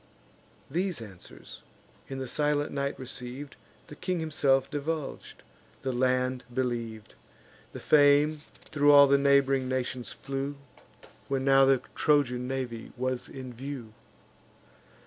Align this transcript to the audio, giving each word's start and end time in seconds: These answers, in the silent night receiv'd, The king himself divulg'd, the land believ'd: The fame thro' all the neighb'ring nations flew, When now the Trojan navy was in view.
These 0.67 0.99
answers, 0.99 1.61
in 2.07 2.17
the 2.17 2.27
silent 2.27 2.71
night 2.71 2.97
receiv'd, 2.97 3.55
The 3.85 3.95
king 3.95 4.19
himself 4.19 4.67
divulg'd, 4.67 5.43
the 5.83 5.91
land 5.91 6.43
believ'd: 6.51 7.13
The 7.71 7.79
fame 7.79 8.41
thro' 8.71 8.89
all 8.93 9.05
the 9.05 9.17
neighb'ring 9.19 9.67
nations 9.67 10.11
flew, 10.11 10.55
When 11.27 11.45
now 11.45 11.65
the 11.65 11.83
Trojan 11.93 12.47
navy 12.47 12.91
was 12.97 13.29
in 13.29 13.53
view. 13.53 13.93